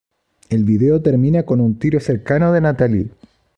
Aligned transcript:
El 0.49 0.63
video 0.63 0.99
termina 1.03 1.43
con 1.45 1.61
un 1.61 1.77
tiro 1.77 1.99
cercano 1.99 2.51
de 2.51 2.59
Natalie. 2.61 3.11